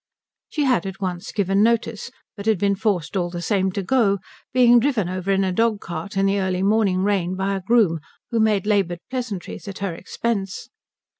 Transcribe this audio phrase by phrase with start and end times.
[0.49, 4.17] She had at once given notice, but had been forced all the same to go,
[4.51, 7.99] being driven over in a dog cart in the early morning rain by a groom
[8.31, 10.69] who made laboured pleasantries at her expense.